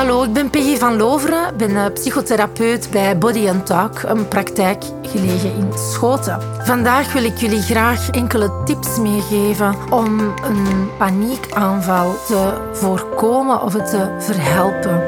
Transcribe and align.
Hallo, 0.00 0.22
ik 0.22 0.32
ben 0.32 0.50
Peggy 0.50 0.76
van 0.76 0.96
Loveren, 0.96 1.56
ben 1.56 1.76
eh, 1.76 1.92
psychotherapeut 1.92 2.90
bij 2.90 3.18
Body 3.18 3.50
Talk, 3.64 4.02
een 4.02 4.28
praktijk 4.28 4.84
gelegen 5.02 5.54
in 5.54 5.72
Schoten. 5.78 6.42
Vandaag 6.64 7.12
wil 7.12 7.24
ik 7.24 7.36
jullie 7.36 7.62
graag 7.62 8.10
enkele 8.10 8.62
tips 8.64 8.98
meegeven 8.98 9.74
om 9.90 10.20
een 10.20 10.90
paniekaanval 10.98 12.14
te 12.26 12.70
voorkomen 12.72 13.62
of 13.62 13.72
het 13.72 13.90
te 13.90 14.16
verhelpen. 14.18 15.02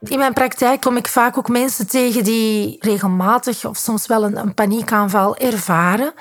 In 0.00 0.18
mijn 0.18 0.32
praktijk 0.32 0.80
kom 0.80 0.96
ik 0.96 1.08
vaak 1.08 1.38
ook 1.38 1.48
mensen 1.48 1.88
tegen 1.88 2.24
die 2.24 2.76
regelmatig 2.80 3.64
of 3.64 3.76
soms 3.76 4.06
wel 4.06 4.24
een, 4.24 4.36
een 4.36 4.54
paniekaanval 4.54 5.36
ervaren. 5.36 6.12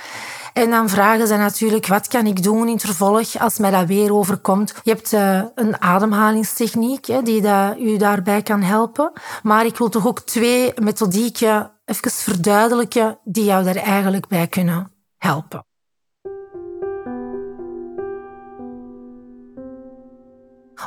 En 0.54 0.70
dan 0.70 0.90
vragen 0.90 1.28
ze 1.28 1.36
natuurlijk, 1.36 1.88
wat 1.88 2.08
kan 2.08 2.26
ik 2.26 2.44
doen 2.44 2.68
in 2.68 2.74
het 2.74 2.86
vervolg 2.86 3.40
als 3.40 3.58
mij 3.58 3.72
dat 3.72 3.86
weer 3.86 4.14
overkomt? 4.14 4.74
Je 4.84 4.92
hebt 4.92 5.14
uh, 5.14 5.42
een 5.56 5.82
ademhalingstechniek 5.82 7.26
die 7.26 7.42
dat 7.42 7.78
u 7.80 7.98
daarbij 7.98 8.42
kan 8.42 8.62
helpen. 8.62 9.12
Maar 9.44 9.66
ik 9.66 9.78
wil 9.78 9.90
toch 9.90 10.08
ook 10.08 10.20
twee 10.20 10.74
methodieken 10.82 11.72
even 11.86 12.12
verduidelijken 12.12 13.18
die 13.24 13.44
jou 13.44 13.64
daar 13.64 13.76
eigenlijk 13.76 14.28
bij 14.28 14.48
kunnen 14.48 14.92
helpen. 15.18 15.66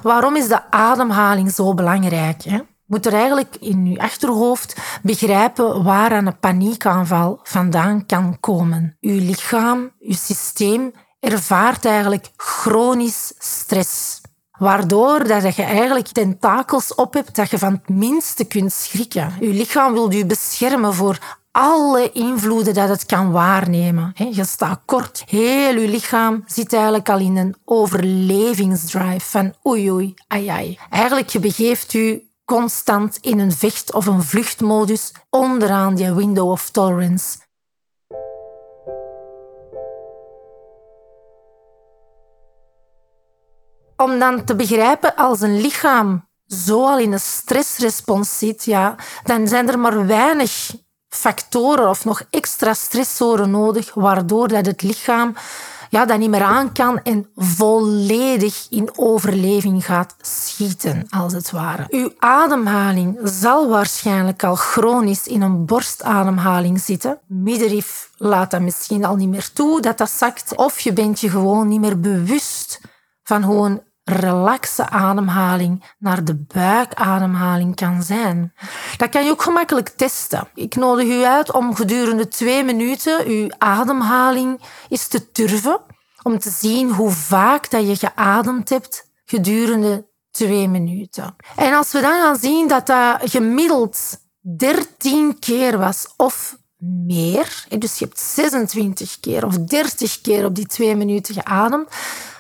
Waarom 0.02 0.36
is 0.36 0.48
de 0.48 0.70
ademhaling 0.70 1.52
zo 1.52 1.74
belangrijk? 1.74 2.42
Hè? 2.42 2.60
Moet 2.86 3.06
er 3.06 3.14
eigenlijk 3.14 3.56
in 3.60 3.86
je 3.86 3.98
achterhoofd 3.98 4.76
begrijpen 5.02 5.82
waar 5.82 6.12
een 6.12 6.38
paniekaanval 6.38 7.40
vandaan 7.42 8.06
kan 8.06 8.40
komen. 8.40 8.96
Uw 9.00 9.18
lichaam, 9.18 9.90
uw 10.00 10.14
systeem 10.14 10.92
ervaart 11.20 11.84
eigenlijk 11.84 12.30
chronisch 12.36 13.32
stress. 13.38 14.20
Waardoor 14.58 15.26
dat 15.26 15.56
je 15.56 15.62
eigenlijk 15.62 16.06
tentakels 16.06 16.94
op 16.94 17.14
hebt 17.14 17.36
dat 17.36 17.50
je 17.50 17.58
van 17.58 17.72
het 17.72 17.88
minste 17.88 18.44
kunt 18.44 18.72
schrikken. 18.72 19.32
Je 19.40 19.48
lichaam 19.48 19.92
wil 19.92 20.12
je 20.12 20.26
beschermen 20.26 20.94
voor 20.94 21.18
alle 21.50 22.12
invloeden 22.12 22.74
dat 22.74 22.88
het 22.88 23.06
kan 23.06 23.30
waarnemen. 23.30 24.12
Je 24.30 24.44
staat 24.44 24.80
kort. 24.84 25.24
Heel 25.26 25.80
je 25.80 25.88
lichaam 25.88 26.42
zit 26.46 26.72
eigenlijk 26.72 27.08
al 27.08 27.18
in 27.18 27.36
een 27.36 27.56
overlevingsdrive 27.64 29.20
van 29.30 29.54
oei 29.66 29.90
oei, 29.90 30.14
ai 30.28 30.48
ai. 30.48 30.78
Eigenlijk 30.90 31.28
je 31.28 31.38
begeeft 31.38 31.94
u 31.94 32.22
constant 32.46 33.18
in 33.20 33.38
een 33.38 33.52
vecht- 33.52 33.92
of 33.92 34.06
een 34.06 34.22
vluchtmodus 34.22 35.12
onderaan 35.30 35.94
die 35.94 36.14
window 36.14 36.50
of 36.50 36.70
tolerance. 36.70 37.38
Om 43.96 44.18
dan 44.18 44.44
te 44.44 44.54
begrijpen 44.54 45.16
als 45.16 45.40
een 45.40 45.60
lichaam 45.60 46.28
zo 46.46 46.86
al 46.86 46.98
in 46.98 47.12
een 47.12 47.20
stressrespons 47.20 48.38
zit, 48.38 48.64
ja, 48.64 48.94
dan 49.24 49.48
zijn 49.48 49.68
er 49.68 49.78
maar 49.78 50.06
weinig 50.06 50.74
factoren 51.08 51.88
of 51.88 52.04
nog 52.04 52.22
extra 52.30 52.74
stressoren 52.74 53.50
nodig, 53.50 53.94
waardoor 53.94 54.48
dat 54.48 54.66
het 54.66 54.82
lichaam 54.82 55.34
ja, 55.90 56.04
dat 56.04 56.18
niet 56.18 56.30
meer 56.30 56.42
aan 56.42 56.72
kan 56.72 57.02
en 57.02 57.28
volledig 57.36 58.66
in 58.70 58.90
overleving 58.96 59.84
gaat 59.84 60.14
schieten, 60.20 61.06
als 61.08 61.32
het 61.32 61.50
ware. 61.50 61.86
Uw 61.90 62.12
ademhaling 62.18 63.18
zal 63.22 63.68
waarschijnlijk 63.68 64.44
al 64.44 64.54
chronisch 64.54 65.26
in 65.26 65.42
een 65.42 65.64
borstademhaling 65.66 66.80
zitten. 66.80 67.18
Middenrif 67.26 68.10
laat 68.16 68.50
dat 68.50 68.60
misschien 68.60 69.04
al 69.04 69.16
niet 69.16 69.28
meer 69.28 69.52
toe, 69.52 69.80
dat 69.80 69.98
dat 69.98 70.10
zakt. 70.10 70.56
Of 70.56 70.80
je 70.80 70.92
bent 70.92 71.20
je 71.20 71.30
gewoon 71.30 71.68
niet 71.68 71.80
meer 71.80 72.00
bewust 72.00 72.80
van 73.22 73.42
hoe 73.42 73.66
een 73.66 73.82
relaxe 74.08 74.88
ademhaling 74.88 75.84
naar 75.98 76.24
de 76.24 76.34
buikademhaling 76.34 77.74
kan 77.74 78.02
zijn. 78.02 78.52
Dat 78.96 79.08
kan 79.08 79.24
je 79.24 79.30
ook 79.30 79.42
gemakkelijk 79.42 79.88
testen. 79.88 80.48
Ik 80.54 80.74
nodig 80.74 81.08
u 81.08 81.24
uit 81.24 81.52
om 81.52 81.74
gedurende 81.74 82.28
twee 82.28 82.64
minuten 82.64 83.26
uw 83.26 83.48
ademhaling 83.58 84.60
eens 84.88 85.06
te 85.06 85.32
turven, 85.32 85.80
om 86.22 86.38
te 86.38 86.50
zien 86.50 86.90
hoe 86.90 87.10
vaak 87.10 87.70
dat 87.70 87.86
je 87.86 87.96
geademd 87.96 88.68
hebt 88.68 89.10
gedurende 89.24 90.06
twee 90.30 90.68
minuten. 90.68 91.36
En 91.56 91.74
als 91.74 91.92
we 91.92 92.00
dan 92.00 92.20
gaan 92.20 92.36
zien 92.36 92.68
dat 92.68 92.86
dat 92.86 93.20
gemiddeld 93.24 94.18
13 94.40 95.38
keer 95.38 95.78
was 95.78 96.14
of 96.16 96.56
meer, 96.78 97.66
dus 97.78 97.98
je 97.98 98.04
hebt 98.04 98.20
26 98.20 99.20
keer 99.20 99.46
of 99.46 99.58
30 99.58 100.20
keer 100.20 100.44
op 100.44 100.54
die 100.54 100.66
twee 100.66 100.96
minuten 100.96 101.34
geademd, 101.34 101.88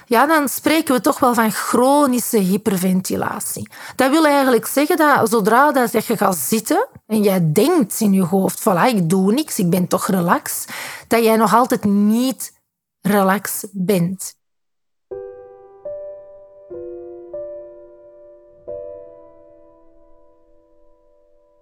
ja, 0.06 0.26
dan 0.26 0.48
spreken 0.48 0.94
we 0.94 1.00
toch 1.00 1.18
wel 1.18 1.34
van 1.34 1.50
chronische 1.50 2.38
hyperventilatie. 2.38 3.68
Dat 3.96 4.10
wil 4.10 4.26
eigenlijk 4.26 4.66
zeggen 4.66 4.96
dat 4.96 5.30
zodra 5.30 5.72
dat 5.72 6.06
je 6.06 6.16
gaat 6.16 6.36
zitten 6.36 6.86
en 7.06 7.22
jij 7.22 7.52
denkt 7.52 8.00
in 8.00 8.12
je 8.12 8.22
hoofd, 8.22 8.60
voilà, 8.60 8.94
ik 8.94 9.10
doe 9.10 9.32
niks, 9.32 9.58
ik 9.58 9.70
ben 9.70 9.88
toch 9.88 10.06
relax, 10.06 10.64
dat 11.08 11.24
jij 11.24 11.36
nog 11.36 11.54
altijd 11.54 11.84
niet 11.84 12.52
relax 13.00 13.64
bent. 13.72 14.34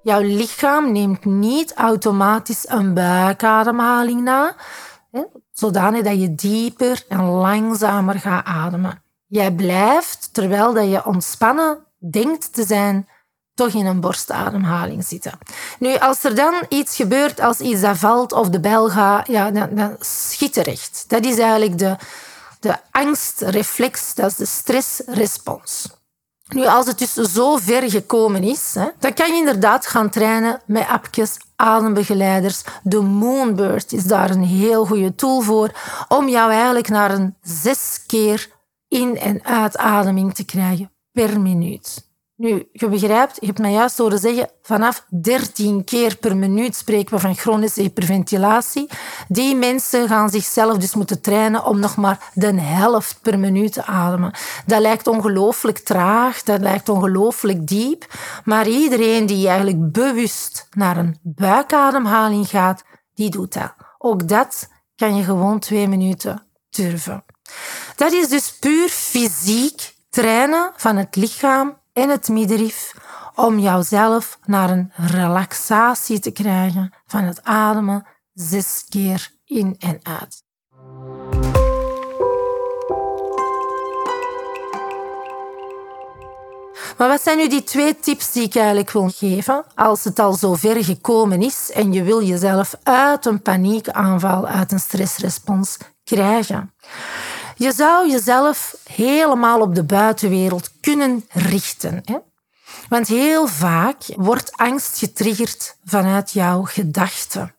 Jouw 0.03 0.21
lichaam 0.21 0.93
neemt 0.93 1.25
niet 1.25 1.75
automatisch 1.75 2.69
een 2.69 2.95
buikademhaling 2.95 4.23
na, 4.23 4.57
zodanig 5.53 6.03
dat 6.03 6.21
je 6.21 6.35
dieper 6.35 7.05
en 7.09 7.25
langzamer 7.25 8.21
gaat 8.21 8.47
ademen. 8.47 9.03
Jij 9.27 9.53
blijft, 9.53 10.29
terwijl 10.33 10.73
dat 10.73 10.91
je 10.91 11.05
ontspannen 11.05 11.79
denkt 11.99 12.53
te 12.53 12.65
zijn, 12.65 13.09
toch 13.55 13.69
in 13.69 13.87
een 13.87 14.01
borstademhaling 14.01 15.05
zitten. 15.05 15.39
Nu, 15.79 15.97
als 15.97 16.25
er 16.25 16.35
dan 16.35 16.55
iets 16.69 16.97
gebeurt, 16.97 17.41
als 17.41 17.61
iets 17.61 17.83
valt 17.93 18.33
of 18.33 18.49
de 18.49 18.61
bel 18.61 18.91
gaat, 18.91 19.27
ja, 19.27 19.51
dan, 19.51 19.69
dan 19.75 19.97
schiet 20.01 20.53
terecht. 20.53 21.05
Dat 21.09 21.25
is 21.25 21.39
eigenlijk 21.39 21.79
de, 21.79 21.97
de 22.61 22.77
angstreflex, 22.91 24.15
dat 24.15 24.31
is 24.31 24.37
de 24.37 24.47
stressrespons. 24.47 25.89
Nu, 26.49 26.67
als 26.67 26.87
het 26.87 26.99
dus 26.99 27.13
zo 27.13 27.57
ver 27.57 27.91
gekomen 27.91 28.43
is, 28.43 28.75
hè, 28.75 28.89
dan 28.99 29.15
kan 29.15 29.33
je 29.33 29.39
inderdaad 29.39 29.87
gaan 29.87 30.11
trainen 30.11 30.63
met 30.67 30.89
appjes, 30.89 31.37
adembegeleiders. 31.57 32.65
De 32.83 33.01
Moonbird 33.01 33.93
is 33.93 34.05
daar 34.05 34.31
een 34.31 34.45
heel 34.45 34.87
goede 34.87 35.15
tool 35.15 35.41
voor 35.41 35.71
om 36.09 36.29
jou 36.29 36.51
eigenlijk 36.53 36.89
naar 36.89 37.11
een 37.11 37.37
zes 37.43 38.05
keer 38.07 38.51
in- 38.89 39.19
en 39.19 39.45
uitademing 39.45 40.35
te 40.35 40.45
krijgen 40.45 40.93
per 41.13 41.41
minuut. 41.41 42.13
Nu, 42.37 42.69
je 42.73 42.89
begrijpt, 42.89 43.37
je 43.41 43.47
hebt 43.47 43.59
mij 43.59 43.73
juist 43.73 43.99
horen 43.99 44.19
zeggen, 44.19 44.51
vanaf 44.63 45.07
13 45.09 45.85
keer 45.85 46.17
per 46.17 46.37
minuut 46.37 46.77
spreken 46.77 47.15
we 47.15 47.21
van 47.21 47.37
chronische 47.37 47.81
hyperventilatie. 47.81 48.89
Die 49.29 49.57
mensen 49.57 50.09
gaan 50.09 50.31
zichzelf 50.31 50.77
dus 50.77 50.95
moeten 50.95 51.21
trainen 51.21 51.65
om 51.65 51.81
nog 51.81 51.97
maar 51.97 52.31
de 52.33 52.61
helft 52.61 53.19
per 53.23 53.39
minuut 53.39 53.73
te 53.73 53.85
ademen. 53.85 54.35
Dat 54.67 54.81
lijkt 54.81 55.07
ongelooflijk 55.07 55.79
traag, 55.79 56.43
dat 56.43 56.61
lijkt 56.61 56.89
ongelooflijk 56.89 57.67
diep, 57.67 58.05
maar 58.45 58.69
iedereen 58.69 59.27
die 59.27 59.49
eigenlijk 59.49 59.93
bewust 59.93 60.69
naar 60.71 60.97
een 60.97 61.19
buikademhaling 61.23 62.49
gaat, 62.49 62.85
die 63.15 63.31
doet 63.31 63.53
dat. 63.53 63.75
Ook 63.99 64.29
dat 64.29 64.69
kan 64.97 65.17
je 65.17 65.23
gewoon 65.23 65.59
twee 65.59 65.89
minuten 65.89 66.47
durven. 66.71 67.25
Dat 67.97 68.13
is 68.13 68.29
dus 68.29 68.59
puur 68.59 68.89
fysiek 68.89 69.95
trainen 70.11 70.73
van 70.77 70.97
het 70.97 71.17
lichaam 71.17 71.83
en 71.95 72.09
het 72.09 72.29
middenrif 72.29 72.95
om 73.35 73.59
jouzelf 73.59 74.39
naar 74.45 74.71
een 74.71 74.93
relaxatie 74.97 76.19
te 76.19 76.31
krijgen 76.31 76.93
van 77.07 77.25
het 77.25 77.45
ademen 77.45 78.07
zes 78.33 78.85
keer 78.89 79.31
in 79.45 79.77
en 79.79 80.01
uit. 80.03 80.43
Maar 86.99 87.09
wat 87.09 87.23
zijn 87.23 87.39
nu 87.39 87.49
die 87.49 87.63
twee 87.63 87.99
tips 88.01 88.33
die 88.33 88.43
ik 88.43 88.55
eigenlijk 88.55 88.91
wil 88.91 89.11
geven 89.15 89.65
als 89.75 90.05
het 90.05 90.19
al 90.19 90.33
zo 90.33 90.55
ver 90.55 90.85
gekomen 90.85 91.43
is 91.43 91.71
en 91.71 91.93
je 91.93 92.03
wil 92.03 92.23
jezelf 92.23 92.75
uit 92.83 93.27
een 93.27 93.43
paniekaanval, 93.43 94.47
uit 94.47 94.73
een 94.73 94.81
stressrespons 94.81 95.77
krijgen? 96.05 96.73
Je 97.55 97.73
zou 97.73 98.11
jezelf 98.11 98.77
helemaal 98.85 99.61
op 99.61 99.75
de 99.75 99.85
buitenwereld 99.85 100.71
kunnen 100.81 101.25
richten. 101.29 102.03
Hè? 102.05 102.19
Want 102.89 103.09
heel 103.09 103.47
vaak 103.47 104.03
wordt 104.17 104.53
angst 104.53 104.99
getriggerd 104.99 105.77
vanuit 105.85 106.33
jouw 106.33 106.63
gedachten. 106.63 107.55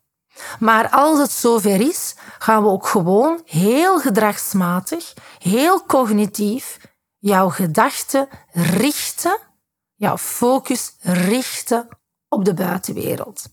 Maar 0.59 0.89
als 0.89 1.19
het 1.19 1.31
zover 1.31 1.81
is, 1.81 2.15
gaan 2.39 2.63
we 2.63 2.69
ook 2.69 2.88
gewoon 2.88 3.42
heel 3.45 4.00
gedragsmatig, 4.00 5.13
heel 5.39 5.86
cognitief 5.86 6.77
jouw 7.19 7.50
gedachten 7.50 8.27
richten, 8.51 9.38
jouw 9.95 10.18
focus 10.18 10.95
richten 11.01 11.88
op 12.30 12.45
de 12.45 12.53
buitenwereld. 12.53 13.50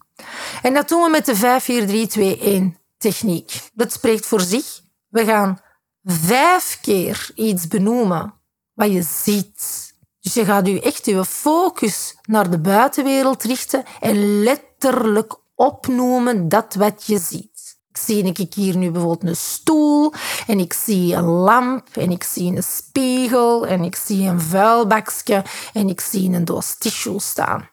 En 0.63 0.75
dat 0.75 0.89
doen 0.89 1.03
we 1.03 1.11
met 1.11 1.27
de 1.27 2.71
5-4-3-2-1 2.77 2.81
techniek. 2.99 3.61
Dat 3.73 3.93
spreekt 3.93 4.27
voor 4.27 4.41
zich. 4.41 4.81
We 5.09 5.25
gaan 5.25 5.61
vijf 6.05 6.79
keer 6.81 7.31
iets 7.35 7.69
benoemen 7.69 8.35
wat 8.75 8.93
je 8.93 9.03
ziet. 9.03 9.91
Dus 10.21 10.35
je 10.35 10.45
gaat 10.45 10.67
je 10.67 10.81
echt 10.81 11.07
je 11.07 11.25
focus 11.25 12.17
naar 12.23 12.51
de 12.51 12.59
buitenwereld 12.59 13.43
richten 13.43 13.85
en 14.01 14.43
letterlijk 14.43 15.37
opnoemen 15.55 16.49
dat 16.49 16.75
wat 16.75 17.05
je 17.07 17.19
ziet. 17.19 17.81
Ik 17.89 17.99
zie 17.99 18.23
ik 18.23 18.55
hier 18.55 18.77
nu 18.77 18.91
bijvoorbeeld 18.91 19.31
een 19.31 19.37
stoel 19.37 20.13
en 20.47 20.59
ik 20.59 20.73
zie 20.73 21.15
een 21.15 21.25
lamp 21.25 21.89
en 21.93 22.11
ik 22.11 22.23
zie 22.23 22.57
een 22.57 22.63
spiegel 22.63 23.67
en 23.67 23.83
ik 23.83 23.97
zie 23.97 24.29
een 24.29 24.41
vuilbakje 24.41 25.45
en 25.73 25.89
ik 25.89 26.01
zie 26.01 26.33
een 26.33 26.45
doos 26.45 26.77
tissue 26.79 27.21
staan. 27.21 27.69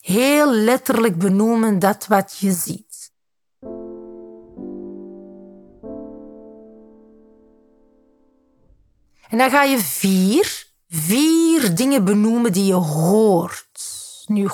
Heel 0.00 0.52
letterlijk 0.52 1.18
benoemen 1.18 1.78
dat 1.78 2.06
wat 2.06 2.36
je 2.38 2.52
ziet. 2.52 2.83
En 9.34 9.40
dan 9.40 9.50
ga 9.50 9.62
je 9.62 9.78
vier, 9.78 10.66
vier 10.88 11.74
dingen 11.74 12.04
benoemen 12.04 12.52
die 12.52 12.66
je 12.66 12.74
hoort. 12.74 13.80
Nu, 14.26 14.48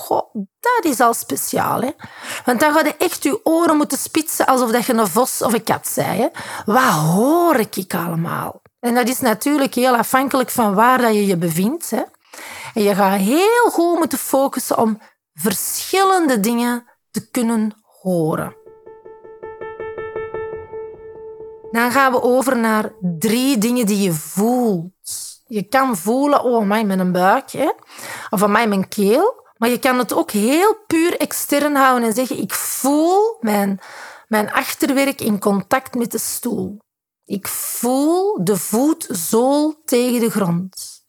dat 0.60 0.80
is 0.82 1.00
al 1.00 1.14
speciaal. 1.14 1.80
Hè? 1.80 1.90
Want 2.44 2.60
dan 2.60 2.72
ga 2.72 2.84
je 2.84 2.96
echt 2.98 3.22
je 3.22 3.40
oren 3.44 3.76
moeten 3.76 3.98
spitsen 3.98 4.46
alsof 4.46 4.70
dat 4.70 4.86
je 4.86 4.92
een 4.92 5.06
vos 5.06 5.42
of 5.42 5.52
een 5.52 5.64
kat 5.64 5.88
zei. 5.88 6.20
Hè? 6.20 6.28
Wat 6.64 6.92
hoor 6.92 7.56
ik 7.56 7.94
allemaal? 7.94 8.62
En 8.78 8.94
dat 8.94 9.08
is 9.08 9.20
natuurlijk 9.20 9.74
heel 9.74 9.96
afhankelijk 9.96 10.50
van 10.50 10.74
waar 10.74 10.98
dat 10.98 11.14
je 11.14 11.26
je 11.26 11.36
bevindt. 11.36 11.90
Hè? 11.90 12.02
En 12.74 12.82
je 12.82 12.94
gaat 12.94 13.18
heel 13.18 13.70
goed 13.70 13.98
moeten 13.98 14.18
focussen 14.18 14.78
om 14.78 15.00
verschillende 15.34 16.40
dingen 16.40 16.84
te 17.10 17.30
kunnen 17.30 17.74
horen. 18.00 18.56
Dan 21.70 21.90
gaan 21.90 22.12
we 22.12 22.22
over 22.22 22.58
naar 22.58 22.92
drie 23.18 23.58
dingen 23.58 23.86
die 23.86 24.02
je 24.02 24.12
voelt. 24.12 25.42
Je 25.46 25.62
kan 25.62 25.96
voelen, 25.96 26.44
oh, 26.44 26.66
mij 26.66 26.84
mijn 26.84 27.12
buik, 27.12 27.50
hè? 27.50 27.70
of 28.30 28.46
mij 28.46 28.68
mijn 28.68 28.88
keel. 28.88 29.48
Maar 29.56 29.68
je 29.68 29.78
kan 29.78 29.98
het 29.98 30.12
ook 30.12 30.30
heel 30.30 30.76
puur 30.86 31.16
extern 31.16 31.74
houden 31.74 32.08
en 32.08 32.14
zeggen, 32.14 32.38
ik 32.38 32.54
voel 32.54 33.36
mijn, 33.40 33.80
mijn 34.28 34.52
achterwerk 34.52 35.20
in 35.20 35.38
contact 35.38 35.94
met 35.94 36.10
de 36.12 36.18
stoel. 36.18 36.78
Ik 37.24 37.48
voel 37.48 38.44
de 38.44 38.56
voetzool 38.56 39.82
tegen 39.84 40.20
de 40.20 40.30
grond. 40.30 41.04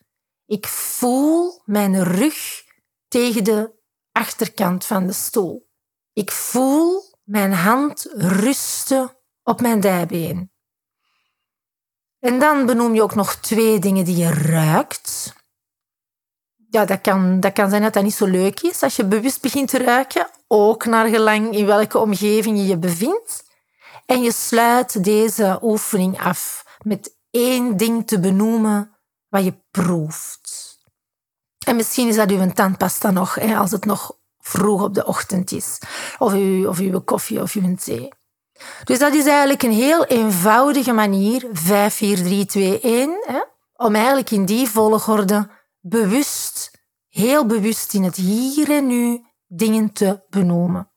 Ik 0.45 0.67
voel 0.67 1.61
mijn 1.65 2.03
rug 2.03 2.63
tegen 3.07 3.43
de 3.43 3.73
achterkant 4.11 4.85
van 4.85 5.07
de 5.07 5.13
stoel. 5.13 5.69
Ik 6.13 6.31
voel 6.31 7.03
mijn 7.23 7.53
hand 7.53 8.07
rusten 8.13 9.17
op 9.43 9.61
mijn 9.61 9.79
dijbeen. 9.79 10.50
En 12.21 12.39
dan 12.39 12.65
benoem 12.65 12.93
je 12.93 13.01
ook 13.01 13.15
nog 13.15 13.35
twee 13.35 13.79
dingen 13.79 14.05
die 14.05 14.15
je 14.15 14.31
ruikt. 14.31 15.33
Ja, 16.69 16.85
dat 16.85 17.01
kan, 17.01 17.39
dat 17.39 17.53
kan 17.53 17.69
zijn 17.69 17.81
dat 17.81 17.93
dat 17.93 18.03
niet 18.03 18.13
zo 18.13 18.25
leuk 18.25 18.61
is 18.61 18.83
als 18.83 18.95
je 18.95 19.05
bewust 19.05 19.41
begint 19.41 19.69
te 19.69 19.77
ruiken, 19.77 20.29
ook 20.47 20.85
naar 20.85 21.07
gelang 21.07 21.55
in 21.55 21.65
welke 21.65 21.97
omgeving 21.97 22.57
je 22.57 22.65
je 22.65 22.77
bevindt. 22.77 23.43
En 24.05 24.21
je 24.21 24.31
sluit 24.31 25.03
deze 25.03 25.59
oefening 25.61 26.21
af 26.21 26.65
met 26.81 27.15
één 27.31 27.77
ding 27.77 28.07
te 28.07 28.19
benoemen 28.19 28.97
wat 29.29 29.43
je 29.43 29.63
proeft. 29.71 30.79
En 31.65 31.75
misschien 31.75 32.07
is 32.07 32.15
dat 32.15 32.31
uw 32.31 32.51
tandpasta 32.51 33.11
nog, 33.11 33.35
hè, 33.35 33.57
als 33.57 33.71
het 33.71 33.85
nog 33.85 34.17
vroeg 34.39 34.83
op 34.83 34.93
de 34.93 35.05
ochtend 35.05 35.51
is. 35.51 35.79
Of 36.17 36.33
uw, 36.33 36.67
of 36.67 36.79
uw 36.79 37.01
koffie 37.01 37.41
of 37.41 37.53
uw 37.53 37.75
thee. 37.75 38.09
Dus 38.83 38.99
dat 38.99 39.13
is 39.13 39.25
eigenlijk 39.25 39.63
een 39.63 39.71
heel 39.71 40.05
eenvoudige 40.05 40.91
manier, 40.91 41.47
5, 41.53 41.93
4, 41.93 42.15
3, 42.23 42.45
2, 42.45 42.79
1, 42.79 43.23
hè, 43.25 43.39
om 43.75 43.95
eigenlijk 43.95 44.31
in 44.31 44.45
die 44.45 44.69
volgorde 44.69 45.49
bewust, 45.79 46.71
heel 47.07 47.45
bewust 47.45 47.93
in 47.93 48.03
het 48.03 48.15
hier 48.15 48.71
en 48.71 48.87
nu 48.87 49.25
dingen 49.47 49.93
te 49.93 50.23
benoemen. 50.29 50.91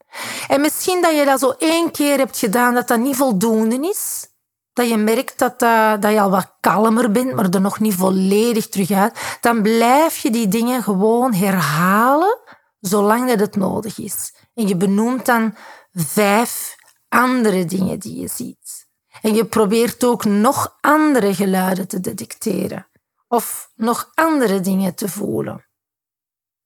En 0.48 0.60
misschien 0.60 1.02
dat 1.02 1.16
je 1.16 1.24
dat 1.24 1.40
zo 1.40 1.54
één 1.58 1.90
keer 1.90 2.18
hebt 2.18 2.38
gedaan, 2.38 2.74
dat 2.74 2.88
dat 2.88 2.98
niet 2.98 3.16
voldoende 3.16 3.88
is. 3.88 4.32
Dat 4.72 4.88
je 4.88 4.96
merkt 4.96 5.38
dat, 5.38 5.58
dat, 5.58 6.02
dat 6.02 6.12
je 6.12 6.20
al 6.20 6.30
wat 6.30 6.56
kalmer 6.60 7.10
bent, 7.10 7.34
maar 7.34 7.48
er 7.50 7.60
nog 7.60 7.80
niet 7.80 7.94
volledig 7.94 8.68
terug 8.68 8.90
uit. 8.90 9.38
Dan 9.40 9.62
blijf 9.62 10.18
je 10.18 10.30
die 10.30 10.48
dingen 10.48 10.82
gewoon 10.82 11.34
herhalen, 11.34 12.38
zolang 12.80 13.28
dat 13.28 13.40
het 13.40 13.56
nodig 13.56 13.98
is. 13.98 14.34
En 14.54 14.68
je 14.68 14.76
benoemt 14.76 15.26
dan 15.26 15.54
vijf 15.92 16.76
andere 17.14 17.64
dingen 17.64 17.98
die 17.98 18.20
je 18.20 18.28
ziet. 18.28 18.88
En 19.22 19.34
je 19.34 19.44
probeert 19.44 20.04
ook 20.04 20.24
nog 20.24 20.78
andere 20.80 21.34
geluiden 21.34 21.88
te 21.88 22.00
detecteren. 22.00 22.88
Of 23.28 23.70
nog 23.74 24.10
andere 24.14 24.60
dingen 24.60 24.94
te 24.94 25.08
voelen. 25.08 25.66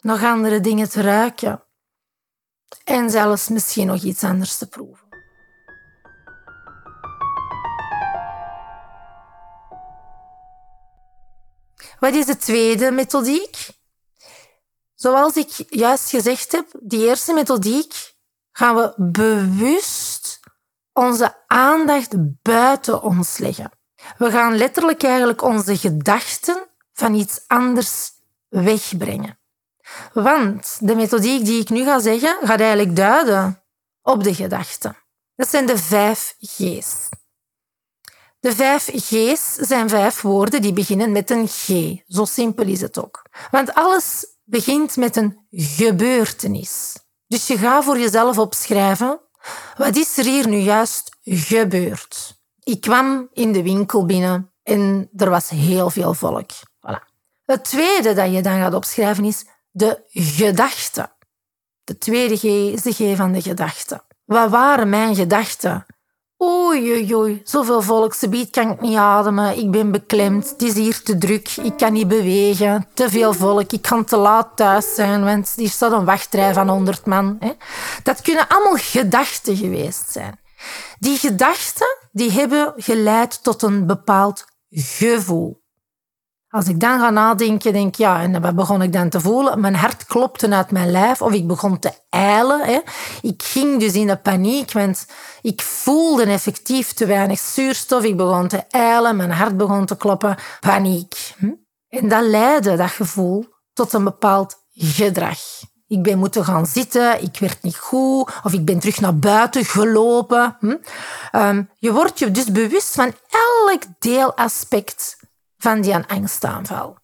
Nog 0.01 0.25
andere 0.25 0.61
dingen 0.61 0.89
te 0.89 1.01
ruiken. 1.01 1.65
En 2.85 3.11
zelfs 3.11 3.49
misschien 3.49 3.87
nog 3.87 4.03
iets 4.03 4.25
anders 4.25 4.59
te 4.59 4.69
proeven. 4.69 5.07
Wat 11.99 12.15
is 12.15 12.27
de 12.27 12.37
tweede 12.37 12.91
methodiek? 12.91 13.69
Zoals 14.95 15.37
ik 15.37 15.67
juist 15.69 16.11
gezegd 16.11 16.53
heb, 16.53 16.67
die 16.81 17.07
eerste 17.07 17.33
methodiek 17.33 18.17
gaan 18.53 18.77
we 18.77 18.95
bewust 18.97 20.08
onze 20.99 21.35
aandacht 21.47 22.15
buiten 22.43 23.03
ons 23.03 23.39
leggen. 23.39 23.71
We 24.17 24.31
gaan 24.31 24.57
letterlijk 24.57 25.03
eigenlijk 25.03 25.43
onze 25.43 25.77
gedachten 25.77 26.67
van 26.93 27.15
iets 27.15 27.41
anders 27.47 28.11
wegbrengen. 28.49 29.39
Want 30.13 30.79
de 30.81 30.95
methodiek 30.95 31.45
die 31.45 31.61
ik 31.61 31.69
nu 31.69 31.85
ga 31.85 31.99
zeggen, 32.01 32.37
gaat 32.43 32.61
eigenlijk 32.61 32.97
duiden 32.97 33.63
op 34.03 34.25
de 34.25 34.35
gedachten. 34.35 34.97
Dat 35.35 35.49
zijn 35.49 35.67
de 35.67 35.79
vijf 35.79 36.35
G's. 36.39 37.09
De 38.41 38.53
vijf 38.53 38.91
G's 38.93 39.55
zijn 39.55 39.89
vijf 39.89 40.21
woorden 40.21 40.63
die 40.63 40.73
beginnen 40.73 41.13
met 41.13 41.31
een 41.31 41.49
G. 41.49 41.69
Zo 42.07 42.25
simpel 42.25 42.65
is 42.65 42.81
het 42.81 42.99
ook. 42.99 43.23
Want 43.51 43.75
alles 43.75 44.27
begint 44.45 44.97
met 44.97 45.17
een 45.17 45.47
gebeurtenis. 45.51 46.97
Dus 47.27 47.47
je 47.47 47.59
gaat 47.59 47.85
voor 47.85 47.99
jezelf 47.99 48.39
opschrijven, 48.39 49.21
wat 49.77 49.97
is 49.97 50.19
er 50.19 50.25
hier 50.25 50.49
nu 50.49 50.57
juist 50.57 51.17
gebeurd? 51.25 52.37
Ik 52.63 52.81
kwam 52.81 53.29
in 53.33 53.53
de 53.53 53.63
winkel 53.63 54.07
binnen 54.07 54.53
en 54.63 55.11
er 55.17 55.31
was 55.31 55.49
heel 55.49 55.91
veel 55.91 56.15
volk. 56.15 56.51
Voilà. 56.53 57.05
Het 57.45 57.65
tweede 57.65 58.13
dat 58.13 58.33
je 58.33 58.43
dan 58.43 58.59
gaat 58.61 58.75
opschrijven 58.75 59.25
is 59.25 59.45
de 59.71 60.03
gedachte. 60.11 61.11
De 61.85 61.99
tweede 61.99 62.37
G 62.37 62.43
is 62.45 62.83
de 62.83 62.93
G 62.93 63.17
van 63.17 63.33
de 63.33 63.43
gedachte. 63.43 64.05
Wat 64.25 64.51
waren 64.51 64.89
mijn 64.89 65.15
gedachten 65.15 65.87
Oei, 66.43 66.93
oei, 66.93 67.15
oei, 67.15 67.41
zoveel 67.45 67.83
volksgebied 67.83 68.51
kan 68.51 68.71
ik 68.71 68.81
niet 68.81 68.97
ademen. 68.97 69.59
Ik 69.59 69.71
ben 69.71 69.91
beklemd, 69.91 70.51
het 70.51 70.63
is 70.63 70.75
hier 70.75 71.03
te 71.03 71.19
druk, 71.19 71.57
ik 71.63 71.77
kan 71.77 71.93
niet 71.93 72.09
bewegen, 72.09 72.87
te 72.95 73.11
veel 73.11 73.33
volk, 73.33 73.73
ik 73.73 73.83
kan 73.83 74.05
te 74.05 74.17
laat 74.17 74.57
thuis 74.57 74.95
zijn, 74.95 75.25
want 75.25 75.53
hier 75.57 75.69
staat 75.69 75.93
een 75.93 76.05
wachtrij 76.05 76.55
van 76.55 76.69
100 76.69 77.07
man. 77.07 77.37
Hè. 77.41 77.53
Dat 78.03 78.21
kunnen 78.21 78.49
allemaal 78.49 78.77
gedachten 78.77 79.57
geweest 79.57 80.11
zijn. 80.11 80.41
Die 80.99 81.19
gedachten 81.19 81.97
die 82.13 82.31
hebben 82.31 82.73
geleid 82.77 83.43
tot 83.43 83.63
een 83.63 83.87
bepaald 83.87 84.45
gevoel. 84.71 85.63
Als 86.59 86.69
ik 86.69 86.81
dan 86.81 87.01
ga 87.01 87.11
nadenken, 87.11 87.73
denk 87.73 87.89
ik, 87.89 87.95
ja, 87.95 88.21
en 88.21 88.41
wat 88.41 88.55
begon 88.55 88.83
ik 88.83 88.93
dan 88.93 89.09
te 89.09 89.21
voelen? 89.21 89.61
Mijn 89.61 89.75
hart 89.75 90.07
klopte 90.07 90.51
uit 90.51 90.71
mijn 90.71 90.91
lijf 90.91 91.23
of 91.23 91.33
ik 91.33 91.47
begon 91.47 91.79
te 91.79 91.93
eilen. 92.09 92.61
Hè. 92.61 92.79
Ik 93.23 93.43
ging 93.43 93.81
dus 93.81 93.93
in 93.93 94.07
de 94.07 94.17
paniek, 94.17 94.73
want 94.73 95.07
ik 95.43 95.63
voelde 95.63 96.25
effectief 96.25 96.93
te 96.93 97.07
weinig 97.07 97.39
zuurstof. 97.39 98.03
Ik 98.03 98.17
begon 98.17 98.49
te 98.49 98.65
eilen, 98.71 99.17
mijn 99.17 99.31
hart 99.31 99.57
begon 99.57 99.87
te 99.87 99.97
kloppen. 99.97 100.37
Paniek. 100.61 101.35
Hm? 101.39 101.53
En 101.89 102.09
dat 102.09 102.23
leidde, 102.23 102.77
dat 102.77 102.91
gevoel, 102.91 103.47
tot 103.73 103.93
een 103.93 104.05
bepaald 104.05 104.57
gedrag. 104.73 105.39
Ik 105.87 106.03
ben 106.03 106.19
moeten 106.19 106.45
gaan 106.45 106.67
zitten, 106.67 107.23
ik 107.23 107.37
werd 107.39 107.63
niet 107.63 107.79
goed, 107.79 108.31
of 108.43 108.53
ik 108.53 108.65
ben 108.65 108.79
terug 108.79 109.01
naar 109.01 109.19
buiten 109.19 109.65
gelopen. 109.65 110.57
Hm? 110.61 110.77
Ehm, 111.31 111.63
je 111.79 111.93
wordt 111.93 112.19
je 112.19 112.31
dus 112.31 112.53
bewust 112.53 112.95
van 112.95 113.13
elk 113.67 113.83
deelaspect 113.99 115.18
van 115.59 115.81
die 115.81 115.97
angstaanval. 115.97 116.97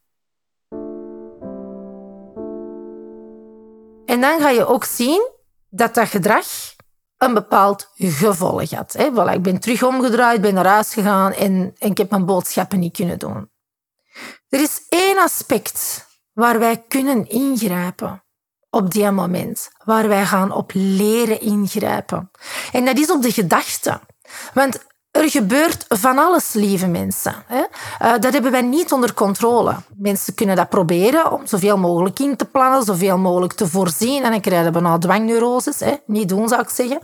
En 4.06 4.20
dan 4.20 4.40
ga 4.40 4.49
je 4.49 4.66
ook 4.66 4.84
zien 4.84 5.30
dat 5.68 5.94
dat 5.94 6.08
gedrag 6.08 6.46
een 7.18 7.34
bepaald 7.34 7.90
gevolg 7.94 8.70
had. 8.70 8.92
Hè. 8.92 9.32
Ik 9.32 9.42
ben 9.42 9.61
terug 9.61 9.82
omgedraaid, 9.82 10.40
ben 10.40 10.54
naar 10.54 10.66
huis 10.66 10.92
gegaan 10.92 11.32
en, 11.32 11.75
en 11.78 11.90
ik 11.90 11.99
heb 11.99 12.11
mijn 12.11 12.25
boodschappen 12.25 12.78
niet 12.78 12.96
kunnen 12.96 13.18
doen. 13.18 13.50
Er 14.49 14.61
is 14.61 14.87
één 14.88 15.18
aspect 15.18 16.06
waar 16.32 16.58
wij 16.58 16.84
kunnen 16.88 17.28
ingrijpen 17.28 18.25
op 18.70 18.90
die 18.90 19.11
moment, 19.11 19.70
waar 19.84 20.08
wij 20.08 20.26
gaan 20.26 20.52
op 20.52 20.70
leren 20.75 21.40
ingrijpen. 21.40 22.30
En 22.73 22.84
dat 22.84 22.99
is 22.99 23.11
op 23.11 23.23
de 23.23 23.32
gedachte. 23.32 24.00
Want 24.54 24.84
Er 25.14 25.30
gebeurt 25.30 25.85
van 25.88 26.18
alles, 26.18 26.52
lieve 26.52 26.87
mensen. 26.87 27.35
Eh, 27.49 28.12
dat 28.21 28.33
hebben 28.33 28.50
wij 28.50 28.62
niet 28.62 28.92
onder 28.92 29.14
controle. 29.14 29.76
Mensen 29.97 30.35
kunnen 30.35 30.56
dat 30.56 30.68
proberen 30.68 31.33
om 31.33 31.47
zoveel 31.47 31.78
mogelijk 31.78 32.18
in 32.18 32.37
te 32.37 32.44
plannen, 32.44 32.83
zoveel 32.83 33.18
mogelijk 33.18 33.52
te 33.52 33.68
voorzien. 33.68 34.25
En 34.25 34.30
dan 34.30 34.40
krijgen 34.40 34.73
we 34.73 34.80
nou 34.80 35.00
dwangneuroses. 35.00 35.83
Niet 36.06 36.28
doen, 36.28 36.49
zou 36.49 36.61
ik 36.62 36.68
zeggen. 36.68 37.00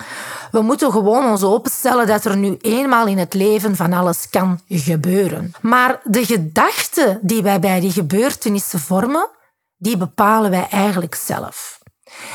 We 0.50 0.61
moeten 0.61 0.93
gewoon 0.93 1.31
ons 1.31 1.43
openstellen 1.43 2.07
dat 2.07 2.25
er 2.25 2.37
nu 2.37 2.57
eenmaal 2.61 3.07
in 3.07 3.19
het 3.19 3.35
leven 3.35 3.76
van 3.76 3.93
alles 3.93 4.31
kan 4.31 4.61
gebeuren. 4.69 5.52
Maar 5.61 6.00
de 6.05 6.25
gedachten 6.26 7.19
die 7.23 7.43
wij 7.43 7.61
bij 7.61 7.81
die 7.81 7.93
gebeurtenissen 7.93 8.79
vormen, 8.79 9.29
die 9.76 9.97
bepalen 9.97 10.50
wij 10.50 10.69
eigenlijk 10.71 11.14
zelf. 11.14 11.80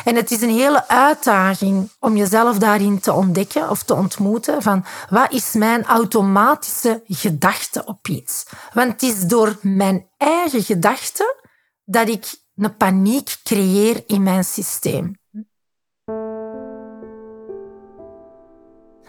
En 0.04 0.16
het 0.16 0.32
is 0.32 0.42
een 0.42 0.50
hele 0.50 0.88
uitdaging 0.88 1.90
om 2.00 2.18
jezelf 2.18 2.58
daarin 2.58 3.00
te 3.00 3.14
ontdekken 3.14 3.70
of 3.70 3.84
te 3.84 3.94
ontmoeten 3.94 4.62
van 4.62 4.86
wat 5.10 5.32
is 5.32 5.54
mijn 5.54 5.86
automatische 5.86 7.04
gedachte 7.08 7.86
op 7.86 8.08
iets. 8.08 8.46
Want 8.74 8.92
het 8.92 9.04
is 9.04 9.20
door 9.20 9.58
mijn 9.62 10.08
eigen 10.18 10.64
gedachten 10.64 11.36
dat 11.84 12.08
ik 12.08 12.36
een 12.56 12.76
paniek 12.78 13.38
creëer 13.44 14.04
in 14.08 14.24
mijn 14.24 14.44
systeem. 14.44 15.20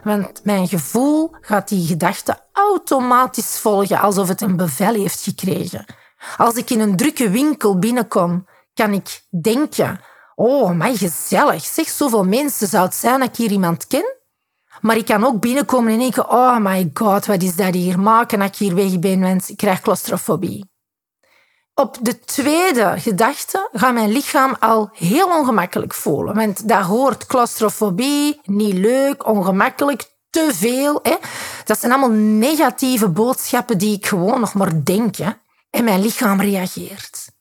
Want 0.03 0.45
mijn 0.45 0.69
gevoel 0.69 1.31
gaat 1.41 1.69
die 1.69 1.87
gedachte 1.87 2.41
automatisch 2.53 3.59
volgen 3.59 4.01
alsof 4.01 4.29
het 4.29 4.41
een 4.41 4.57
bevel 4.57 4.95
heeft 4.95 5.23
gekregen. 5.23 5.85
Als 6.37 6.55
ik 6.55 6.71
in 6.71 6.81
een 6.81 6.97
drukke 6.97 7.31
winkel 7.31 7.79
binnenkom, 7.79 8.47
kan 8.75 8.93
ik 8.93 9.23
denken 9.43 10.01
Oh, 10.39 10.71
maar 10.73 10.97
gezellig. 10.97 11.65
Zeg, 11.65 11.89
zoveel 11.89 12.25
mensen 12.25 12.67
zou 12.67 12.85
het 12.85 12.95
zijn 12.95 13.19
dat 13.19 13.29
ik 13.29 13.37
hier 13.37 13.51
iemand 13.51 13.87
ken. 13.87 14.15
Maar 14.81 14.97
ik 14.97 15.05
kan 15.05 15.25
ook 15.25 15.41
binnenkomen 15.41 15.93
en 15.93 15.99
denken, 15.99 16.31
oh 16.31 16.59
my 16.59 16.91
god, 16.95 17.27
wat 17.27 17.43
is 17.43 17.57
dat 17.57 17.75
hier? 17.75 18.01
Maken 18.01 18.39
dat 18.39 18.49
ik 18.49 18.57
hier 18.57 18.75
weg 18.75 18.99
ben, 18.99 19.21
want 19.21 19.49
ik 19.49 19.57
krijg 19.57 19.81
claustrofobie. 19.81 20.71
Op 21.75 21.99
de 22.01 22.21
tweede 22.21 22.95
gedachte 22.97 23.69
gaat 23.73 23.95
mijn 23.95 24.13
lichaam 24.13 24.57
al 24.61 24.91
heel 24.93 25.27
ongemakkelijk 25.39 25.95
voelen. 25.95 26.35
Want 26.35 26.69
dat 26.69 26.83
hoort 26.83 27.27
claustrofobie, 27.27 28.41
niet 28.45 28.75
leuk, 28.75 29.27
ongemakkelijk, 29.27 30.05
te 30.31 30.51
veel. 30.55 31.01
Hè? 31.03 31.17
Dat 31.65 31.79
zijn 31.79 31.93
allemaal 31.93 32.19
negatieve 32.19 33.09
boodschappen 33.09 33.79
die 33.79 33.97
ik 33.97 34.07
gewoon 34.07 34.41
nog 34.41 34.55
maar 34.55 34.85
denk. 34.85 35.17
En 35.71 35.85
mijn 35.85 36.01
lichaam 36.01 36.41
reageert. 36.41 37.36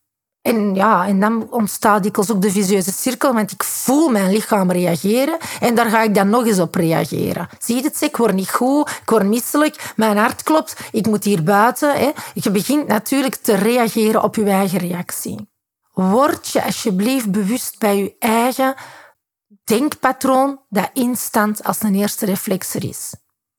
En 0.46 0.76
ja, 0.76 1.08
en 1.08 1.20
dan 1.20 1.48
ontstaat 1.50 2.04
dikwijls 2.04 2.32
ook 2.32 2.42
de 2.42 2.52
visieuze 2.52 2.92
cirkel, 2.92 3.34
want 3.34 3.52
ik 3.52 3.64
voel 3.64 4.10
mijn 4.10 4.32
lichaam 4.32 4.72
reageren 4.72 5.38
en 5.60 5.76
daar 5.76 5.90
ga 5.90 6.02
ik 6.02 6.16
dan 6.16 6.30
nog 6.30 6.46
eens 6.46 6.60
op 6.60 6.76
reageren. 6.76 7.50
Zie 7.60 7.76
je 7.76 7.82
het? 7.82 8.02
Ik 8.02 8.18
word 8.18 8.34
niet 8.34 8.52
goed, 8.52 8.90
ik 8.90 9.10
word 9.10 9.26
misselijk, 9.26 9.94
mijn 9.96 10.18
hart 10.18 10.44
klopt, 10.44 10.76
ik 10.92 11.08
moet 11.08 11.24
hier 11.24 11.44
buiten. 11.44 11.96
Hè. 11.96 12.12
Je 12.34 12.52
begint 12.52 12.88
natuurlijk 12.88 13.36
te 13.36 13.56
reageren 13.56 14.24
op 14.24 14.36
je 14.36 14.44
eigen 14.44 14.80
reactie. 14.80 15.50
Word 15.94 16.48
je 16.48 16.64
alsjeblieft 16.64 17.32
bewust 17.32 17.80
bij 17.80 17.98
je 17.98 18.16
eigen 18.20 18.76
denkpatroon 19.64 20.60
dat 20.70 20.90
instant 20.94 21.64
als 21.64 21.82
een 21.82 21.96
eerste 21.96 22.26
reflex 22.26 22.74
er 22.74 22.84
is. 22.84 23.14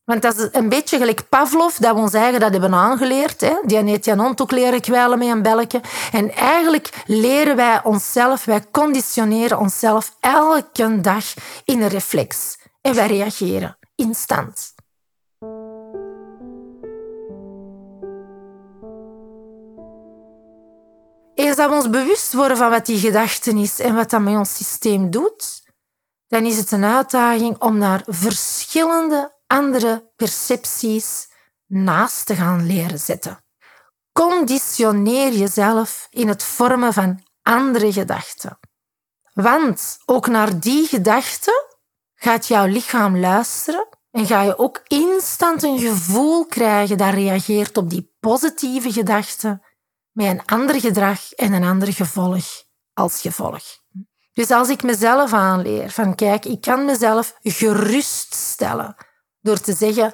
Want 0.07 0.21
dat 0.21 0.37
is 0.37 0.47
een 0.51 0.69
beetje 0.69 0.97
gelijk 0.97 1.29
Pavlov, 1.29 1.75
dat 1.75 1.95
we 1.95 2.01
ons 2.01 2.13
eigen 2.13 2.39
dat 2.39 2.51
hebben 2.51 2.73
aangeleerd. 2.73 3.41
Hè? 3.41 3.53
Die 3.65 3.77
heeft 3.77 4.11
hond 4.11 4.41
ook 4.41 4.51
leren 4.51 4.81
kwijlen 4.81 5.17
met 5.17 5.27
een 5.27 5.41
belletje. 5.41 5.81
En 6.11 6.35
eigenlijk 6.35 7.03
leren 7.05 7.55
wij 7.55 7.83
onszelf, 7.83 8.45
wij 8.45 8.65
conditioneren 8.71 9.59
onszelf 9.59 10.15
elke 10.19 11.01
dag 11.01 11.33
in 11.65 11.81
een 11.81 11.87
reflex. 11.87 12.57
En 12.81 12.95
wij 12.95 13.07
reageren 13.07 13.77
instant. 13.95 14.73
Eens 21.33 21.55
dat 21.55 21.69
we 21.69 21.75
ons 21.75 21.89
bewust 21.89 22.33
worden 22.33 22.57
van 22.57 22.69
wat 22.69 22.85
die 22.85 22.99
gedachten 22.99 23.57
is 23.57 23.79
en 23.79 23.95
wat 23.95 24.09
dat 24.09 24.21
met 24.21 24.35
ons 24.35 24.55
systeem 24.55 25.09
doet, 25.09 25.63
dan 26.27 26.45
is 26.45 26.57
het 26.57 26.71
een 26.71 26.85
uitdaging 26.85 27.61
om 27.61 27.77
naar 27.77 28.03
verschillende 28.05 29.35
andere 29.47 30.11
percepties 30.15 31.27
naast 31.65 32.25
te 32.25 32.35
gaan 32.35 32.65
leren 32.65 32.99
zetten. 32.99 33.43
Conditioneer 34.11 35.31
jezelf 35.31 36.07
in 36.09 36.27
het 36.27 36.43
vormen 36.43 36.93
van 36.93 37.23
andere 37.41 37.93
gedachten. 37.93 38.59
Want 39.33 39.97
ook 40.05 40.27
naar 40.27 40.59
die 40.59 40.87
gedachten 40.87 41.65
gaat 42.15 42.47
jouw 42.47 42.65
lichaam 42.65 43.17
luisteren 43.17 43.87
en 44.11 44.25
ga 44.25 44.41
je 44.41 44.57
ook 44.57 44.81
instant 44.87 45.63
een 45.63 45.79
gevoel 45.79 46.45
krijgen 46.45 46.97
dat 46.97 47.13
reageert 47.13 47.77
op 47.77 47.89
die 47.89 48.15
positieve 48.19 48.91
gedachten 48.91 49.61
met 50.11 50.27
een 50.27 50.45
ander 50.45 50.79
gedrag 50.79 51.31
en 51.31 51.53
een 51.53 51.63
ander 51.63 51.93
gevolg 51.93 52.45
als 52.93 53.21
gevolg. 53.21 53.63
Dus 54.33 54.51
als 54.51 54.69
ik 54.69 54.83
mezelf 54.83 55.33
aanleer 55.33 55.89
van 55.89 56.15
kijk, 56.15 56.45
ik 56.45 56.61
kan 56.61 56.85
mezelf 56.85 57.35
geruststellen 57.41 58.95
door 59.47 59.59
te 59.59 59.73
zeggen, 59.73 60.13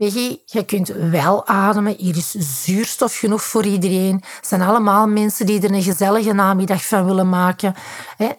Peggy, 0.00 0.38
je 0.44 0.64
kunt 0.64 0.88
wel 0.88 1.46
ademen. 1.46 1.94
Hier 1.98 2.16
is 2.16 2.30
zuurstof 2.64 3.18
genoeg 3.18 3.42
voor 3.42 3.64
iedereen. 3.64 4.14
Het 4.36 4.46
zijn 4.46 4.62
allemaal 4.62 5.06
mensen 5.06 5.46
die 5.46 5.62
er 5.62 5.74
een 5.74 5.82
gezellige 5.82 6.32
namiddag 6.32 6.86
van 6.86 7.04
willen 7.04 7.28
maken. 7.28 7.74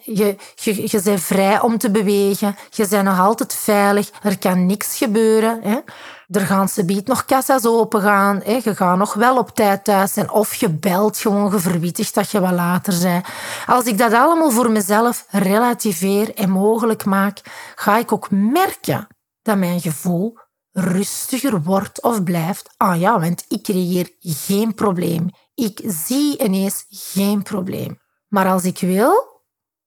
Je, 0.00 0.36
je, 0.54 0.90
je 0.90 1.00
bent 1.04 1.20
vrij 1.20 1.60
om 1.60 1.78
te 1.78 1.90
bewegen. 1.90 2.56
Je 2.70 2.86
bent 2.88 3.04
nog 3.04 3.20
altijd 3.20 3.54
veilig. 3.54 4.10
Er 4.22 4.38
kan 4.38 4.66
niks 4.66 4.96
gebeuren. 4.96 5.84
Er 6.30 6.40
gaan 6.40 6.68
ze 6.68 6.84
biedt 6.84 7.08
nog 7.08 7.24
kassa's 7.24 7.66
opengaan. 7.66 8.42
Je 8.44 8.74
gaat 8.74 8.98
nog 8.98 9.14
wel 9.14 9.38
op 9.38 9.54
tijd 9.54 9.84
thuis 9.84 10.12
zijn. 10.12 10.30
Of 10.30 10.54
je 10.54 10.68
belt 10.68 11.18
gewoon 11.18 11.50
geverwittigd 11.50 12.14
dat 12.14 12.30
je 12.30 12.40
wat 12.40 12.52
later 12.52 12.94
bent. 13.02 13.26
Als 13.66 13.84
ik 13.84 13.98
dat 13.98 14.12
allemaal 14.12 14.50
voor 14.50 14.70
mezelf 14.70 15.26
relativeer 15.30 16.34
en 16.34 16.50
mogelijk 16.50 17.04
maak, 17.04 17.40
ga 17.74 17.98
ik 17.98 18.12
ook 18.12 18.30
merken 18.30 19.08
dat 19.42 19.58
mijn 19.58 19.80
gevoel 19.80 20.38
rustiger 20.72 21.62
wordt 21.62 22.02
of 22.02 22.22
blijft. 22.22 22.74
Ah 22.76 23.00
ja, 23.00 23.20
want 23.20 23.44
ik 23.48 23.62
creëer 23.62 24.10
geen 24.20 24.74
probleem. 24.74 25.30
Ik 25.54 25.80
zie 25.84 26.42
ineens 26.44 26.84
geen 26.88 27.42
probleem. 27.42 28.00
Maar 28.28 28.46
als 28.46 28.64
ik 28.64 28.78
wil, 28.78 29.32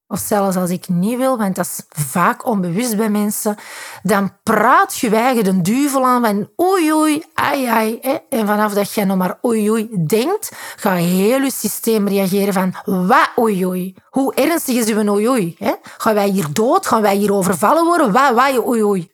of 0.07 0.19
zelfs 0.19 0.55
als 0.55 0.69
ik 0.69 0.89
niet 0.89 1.17
wil, 1.17 1.37
want 1.37 1.55
dat 1.55 1.65
is 1.65 1.81
vaak 1.89 2.45
onbewust 2.45 2.97
bij 2.97 3.09
mensen, 3.09 3.55
dan 4.03 4.37
praat 4.43 4.97
je 4.97 5.09
eigen 5.09 5.43
de 5.43 5.61
duivel 5.61 6.05
aan 6.05 6.21
van 6.21 6.49
oei 6.65 6.93
oei, 6.93 7.23
ai 7.33 7.65
ai. 7.65 7.99
En 8.29 8.47
vanaf 8.47 8.73
dat 8.73 8.93
je 8.93 9.05
nog 9.05 9.17
maar 9.17 9.39
oei 9.45 9.71
oei 9.71 9.89
denkt, 10.05 10.51
gaat 10.75 10.97
heel 10.97 11.41
je 11.41 11.51
systeem 11.51 12.07
reageren 12.07 12.53
van 12.53 12.75
wat 13.07 13.29
oei 13.39 13.65
oei. 13.65 13.95
Hoe 14.09 14.33
ernstig 14.33 14.75
is 14.75 14.93
uw 14.93 15.09
oei 15.09 15.29
oei? 15.29 15.57
Gaan 15.97 16.13
wij 16.13 16.29
hier 16.29 16.47
dood? 16.53 16.87
Gaan 16.87 17.01
wij 17.01 17.15
hier 17.15 17.33
overvallen 17.33 17.85
worden? 17.85 18.11
Wat, 18.11 18.33
wat, 18.33 18.65
oei 18.65 18.83
oei? 18.83 19.13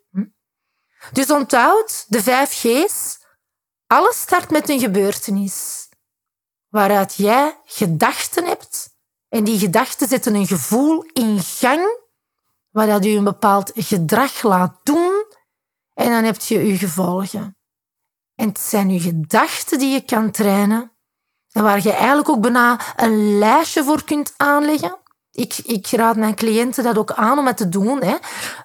Dus 1.12 1.32
onthoud 1.32 2.06
de 2.08 2.24
vijf 2.24 2.54
G's. 2.54 3.20
Alles 3.88 4.20
start 4.20 4.50
met 4.50 4.70
een 4.70 4.80
gebeurtenis 4.80 5.90
waaruit 6.68 7.16
jij 7.16 7.58
gedachten 7.66 8.46
hebt 8.46 8.90
en 9.30 9.44
die 9.44 9.60
gedachten 9.60 10.08
zetten 10.08 10.36
een 10.36 10.48
gevoel 10.48 11.04
in 11.14 11.40
gang 11.40 12.00
waar 12.70 12.88
dat 12.88 13.06
u 13.06 13.10
een 13.10 13.24
bepaald 13.24 13.72
gedrag 13.76 14.42
laat 14.42 14.80
doen 14.84 15.26
en 15.94 16.10
dan 16.10 16.24
heb 16.24 16.42
je 16.42 16.68
je 16.68 16.78
gevolgen. 16.78 17.58
En 18.36 18.48
het 18.48 18.60
zijn 18.60 18.90
je 18.90 19.00
gedachten 19.00 19.80
die 19.80 19.90
je 19.90 20.02
kan 20.02 20.32
trainen 20.32 20.92
en 21.52 21.64
waar 21.64 21.84
je 21.84 21.92
eigenlijk 21.92 22.30
ook 22.30 22.42
bijna 22.42 22.80
een 22.96 23.38
lijstje 23.38 23.84
voor 23.84 24.04
kunt 24.04 24.34
aanleggen. 24.38 25.00
Ik, 25.32 25.58
ik 25.58 25.88
raad 25.88 26.16
mijn 26.16 26.36
cliënten 26.36 26.84
dat 26.84 26.98
ook 26.98 27.12
aan 27.12 27.40
om 27.40 27.48
het 27.48 27.58
te 27.58 27.70
doen. 27.70 28.04
Hè. 28.04 28.18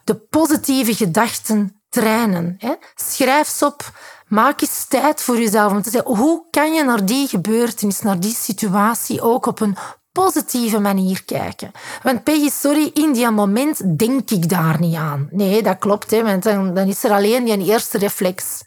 De 0.04 0.14
positieve 0.14 0.94
gedachten 0.94 1.82
trainen. 2.00 2.54
Hè? 2.58 2.72
Schrijf 2.94 3.48
ze 3.48 3.66
op. 3.66 3.90
Maak 4.28 4.60
eens 4.60 4.84
tijd 4.88 5.22
voor 5.22 5.38
jezelf 5.38 5.72
om 5.72 5.82
te 5.82 5.90
zeggen, 5.90 6.16
hoe 6.16 6.44
kan 6.50 6.74
je 6.74 6.84
naar 6.84 7.04
die 7.04 7.28
gebeurtenis, 7.28 8.00
naar 8.00 8.20
die 8.20 8.34
situatie 8.34 9.20
ook 9.20 9.46
op 9.46 9.60
een 9.60 9.76
positieve 10.12 10.78
manier 10.78 11.24
kijken. 11.24 11.70
Want 12.02 12.24
Peggy, 12.24 12.50
sorry, 12.50 12.90
in 12.94 13.12
die 13.12 13.30
moment 13.30 13.98
denk 13.98 14.30
ik 14.30 14.48
daar 14.48 14.80
niet 14.80 14.94
aan. 14.94 15.28
Nee, 15.30 15.62
dat 15.62 15.78
klopt, 15.78 16.10
hè, 16.10 16.22
want 16.22 16.42
dan, 16.42 16.74
dan 16.74 16.88
is 16.88 17.04
er 17.04 17.10
alleen 17.10 17.44
die 17.44 17.64
eerste 17.64 17.98
reflex. 17.98 18.64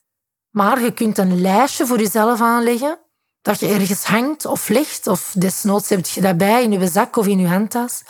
Maar 0.50 0.82
je 0.82 0.92
kunt 0.92 1.18
een 1.18 1.42
lijstje 1.42 1.86
voor 1.86 1.98
jezelf 1.98 2.42
aanleggen, 2.42 3.00
dat 3.42 3.60
je 3.60 3.68
ergens 3.68 4.04
hangt 4.04 4.46
of 4.46 4.70
legt, 4.70 5.08
of 5.08 5.34
desnoods 5.38 5.90
heb 5.90 6.06
je 6.06 6.22
dat 6.22 6.38
bij 6.38 6.64
in 6.64 6.72
je 6.72 6.88
zak 6.88 7.16
of 7.16 7.28
in 7.28 7.40
je 7.40 7.48
handtas. 7.48 8.04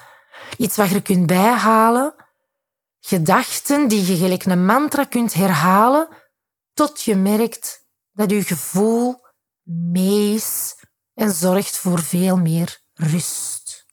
Iets 0.58 0.76
wat 0.76 0.90
je 0.90 1.02
kunt 1.02 1.26
bijhalen, 1.26 2.14
Gedachten 3.00 3.88
die 3.88 4.06
je 4.06 4.16
gelijk 4.16 4.46
een 4.46 4.66
mantra 4.66 5.04
kunt 5.04 5.34
herhalen 5.34 6.08
tot 6.74 7.02
je 7.02 7.16
merkt 7.16 7.88
dat 8.12 8.30
je 8.30 8.44
gevoel 8.44 9.16
mee 9.64 10.34
is 10.34 10.76
en 11.14 11.32
zorgt 11.32 11.78
voor 11.78 12.00
veel 12.00 12.38
meer 12.38 12.82
rust. 12.94 13.86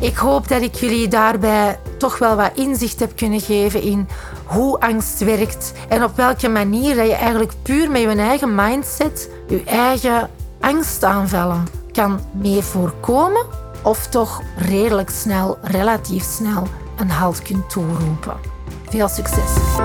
Ik 0.00 0.16
hoop 0.16 0.48
dat 0.48 0.62
ik 0.62 0.74
jullie 0.74 1.08
daarbij 1.08 1.80
toch 1.98 2.18
wel 2.18 2.36
wat 2.36 2.56
inzicht 2.56 3.00
heb 3.00 3.16
kunnen 3.16 3.40
geven 3.40 3.82
in 3.82 4.08
hoe 4.46 4.80
angst 4.80 5.18
werkt 5.18 5.72
en 5.88 6.04
op 6.04 6.16
welke 6.16 6.48
manier 6.48 6.96
dat 6.96 7.06
je 7.06 7.14
eigenlijk 7.14 7.52
puur 7.62 7.90
met 7.90 8.00
je 8.00 8.08
eigen 8.08 8.54
mindset 8.54 9.30
je 9.48 9.64
eigen 9.64 10.30
angst 10.60 11.04
aanvallen 11.04 11.79
kan 11.90 12.20
mee 12.32 12.62
voorkomen 12.62 13.46
of 13.82 14.06
toch 14.06 14.42
redelijk 14.56 15.10
snel, 15.10 15.58
relatief 15.62 16.24
snel 16.24 16.66
een 16.96 17.10
halt 17.10 17.42
kunt 17.42 17.70
toeroepen. 17.70 18.36
Veel 18.88 19.08
succes! 19.08 19.78